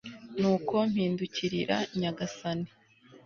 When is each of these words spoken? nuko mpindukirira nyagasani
nuko 0.39 0.75
mpindukirira 0.91 1.77
nyagasani 1.99 2.69